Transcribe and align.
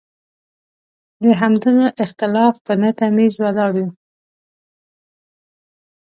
د 1.23 1.25
همدغه 1.41 1.87
اختلاف 2.03 2.53
په 2.65 2.73
نه 2.81 2.89
تمیز 2.99 3.33
ولاړ 3.37 3.71
یو. 3.81 3.89